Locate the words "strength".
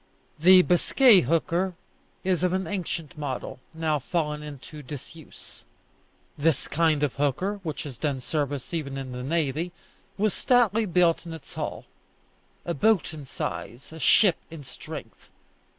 14.63-15.29